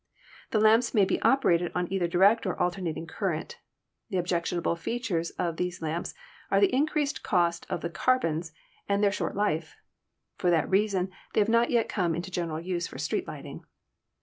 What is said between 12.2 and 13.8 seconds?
general use for street lighting.